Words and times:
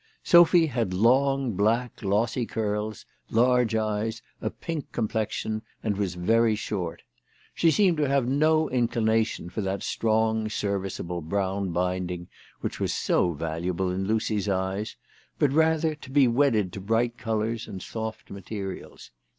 Sophy 0.23 0.65
had 0.65 0.95
long, 0.95 1.51
black, 1.53 1.97
glossy 1.97 2.43
curls, 2.47 3.05
large 3.29 3.75
eyes, 3.75 4.23
a 4.41 4.49
pink 4.49 4.91
complexion, 4.91 5.61
and 5.83 5.95
was 5.95 6.15
very 6.15 6.55
short. 6.55 7.03
She 7.53 7.69
seemed 7.69 7.97
to 7.97 8.07
have 8.09 8.27
no 8.27 8.67
inclination 8.67 9.51
for 9.51 9.61
that 9.61 9.83
strong, 9.83 10.49
serviceable 10.49 11.21
brown 11.21 11.69
binding 11.71 12.29
which 12.61 12.79
was 12.79 12.95
so 12.95 13.33
valuable 13.33 13.91
in 13.91 14.07
Lucy's 14.07 14.49
eyes; 14.49 14.95
but 15.37 15.53
rather 15.53 15.93
to 15.93 16.09
be 16.09 16.27
wedded 16.27 16.73
to 16.73 16.81
bright 16.81 17.15
colours 17.19 17.67
and 17.67 17.79
soft 17.79 18.31
materials. 18.31 19.11